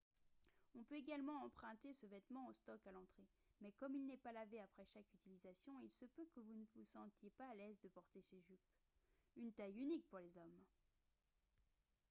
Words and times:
on 0.73 0.81
peut 0.83 0.95
également 0.95 1.43
emprunter 1.45 1.93
ce 1.93 2.07
vêtement 2.07 2.47
au 2.47 2.53
stock 2.53 2.87
à 2.87 2.91
l'entrée 2.91 3.27
mais 3.61 3.71
comme 3.73 3.95
il 3.95 4.07
n'est 4.07 4.17
pas 4.17 4.31
lavé 4.31 4.59
après 4.59 4.83
chaque 4.83 5.13
utilisation 5.13 5.79
il 5.83 5.91
se 5.91 6.05
peut 6.05 6.25
que 6.33 6.39
vous 6.39 6.55
ne 6.55 6.65
vous 6.73 6.83
sentiez 6.83 7.29
pas 7.29 7.45
à 7.45 7.53
l'aise 7.53 7.79
de 7.81 7.87
porter 7.87 8.23
ces 8.23 8.41
jupes 8.41 8.57
une 9.37 9.53
taille 9.53 9.77
unique 9.79 10.07
pour 10.09 10.17
les 10.17 10.35
hommes 10.39 10.63